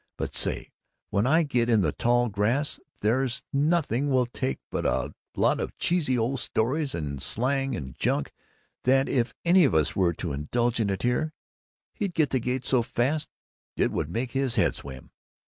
[0.17, 0.71] But say,
[1.11, 5.59] when I get out in the tall grass, there's nothing will take but a lot
[5.59, 8.31] of cheesy old stories and slang and junk
[8.85, 11.33] that if any of us were to indulge in it here,
[11.93, 13.29] he'd get the gate so fast
[13.75, 15.11] it would make his head swim."